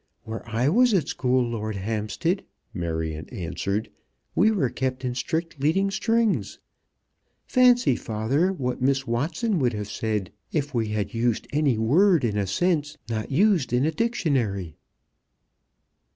[0.23, 3.91] "Where I was at school, Lord Hampstead," Marion answered,
[4.33, 6.57] "we were kept in strict leading strings.
[7.45, 12.35] Fancy, father, what Miss Watson would have said if we had used any word in
[12.35, 14.75] a sense not used in a dictionary."